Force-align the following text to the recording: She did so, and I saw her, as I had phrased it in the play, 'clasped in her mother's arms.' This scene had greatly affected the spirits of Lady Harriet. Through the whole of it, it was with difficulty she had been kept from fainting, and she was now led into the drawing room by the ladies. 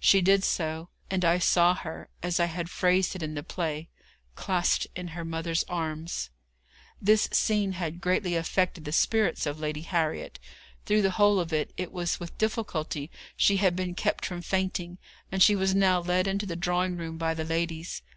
She 0.00 0.20
did 0.20 0.42
so, 0.42 0.88
and 1.12 1.24
I 1.24 1.38
saw 1.38 1.72
her, 1.72 2.08
as 2.20 2.40
I 2.40 2.46
had 2.46 2.68
phrased 2.68 3.14
it 3.14 3.22
in 3.22 3.34
the 3.34 3.44
play, 3.44 3.88
'clasped 4.34 4.88
in 4.96 5.06
her 5.14 5.24
mother's 5.24 5.62
arms.' 5.68 6.28
This 7.00 7.28
scene 7.30 7.70
had 7.74 8.00
greatly 8.00 8.34
affected 8.34 8.84
the 8.84 8.90
spirits 8.90 9.46
of 9.46 9.60
Lady 9.60 9.82
Harriet. 9.82 10.40
Through 10.86 11.02
the 11.02 11.12
whole 11.22 11.38
of 11.38 11.52
it, 11.52 11.72
it 11.76 11.92
was 11.92 12.18
with 12.18 12.36
difficulty 12.36 13.12
she 13.36 13.58
had 13.58 13.76
been 13.76 13.94
kept 13.94 14.26
from 14.26 14.42
fainting, 14.42 14.98
and 15.30 15.40
she 15.40 15.54
was 15.54 15.72
now 15.72 16.00
led 16.00 16.26
into 16.26 16.46
the 16.46 16.56
drawing 16.56 16.96
room 16.96 17.16
by 17.16 17.32
the 17.32 17.44
ladies. 17.44 18.02